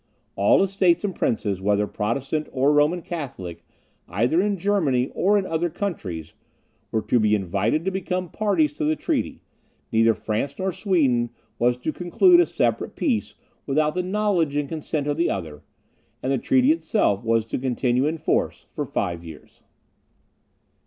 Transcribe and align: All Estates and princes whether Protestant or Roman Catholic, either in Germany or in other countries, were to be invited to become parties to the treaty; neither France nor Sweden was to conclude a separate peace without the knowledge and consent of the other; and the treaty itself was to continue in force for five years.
All 0.35 0.63
Estates 0.63 1.03
and 1.03 1.15
princes 1.15 1.61
whether 1.61 1.85
Protestant 1.85 2.47
or 2.51 2.73
Roman 2.73 3.03
Catholic, 3.03 3.63
either 4.07 4.41
in 4.41 4.57
Germany 4.57 5.11
or 5.13 5.37
in 5.37 5.45
other 5.45 5.69
countries, 5.69 6.33
were 6.91 7.03
to 7.03 7.19
be 7.19 7.35
invited 7.35 7.85
to 7.85 7.91
become 7.91 8.27
parties 8.27 8.73
to 8.73 8.83
the 8.83 8.95
treaty; 8.95 9.43
neither 9.91 10.15
France 10.15 10.55
nor 10.57 10.71
Sweden 10.73 11.29
was 11.59 11.77
to 11.77 11.93
conclude 11.93 12.39
a 12.39 12.47
separate 12.47 12.95
peace 12.95 13.35
without 13.67 13.93
the 13.93 14.01
knowledge 14.01 14.55
and 14.55 14.67
consent 14.67 15.05
of 15.05 15.17
the 15.17 15.29
other; 15.29 15.61
and 16.23 16.31
the 16.31 16.39
treaty 16.39 16.71
itself 16.71 17.23
was 17.23 17.45
to 17.45 17.59
continue 17.59 18.07
in 18.07 18.17
force 18.17 18.65
for 18.71 18.87
five 18.87 19.23
years. 19.23 19.61